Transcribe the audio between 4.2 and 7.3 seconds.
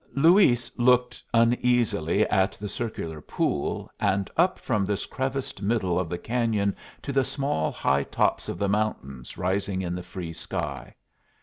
up from this creviced middle of the cañon to the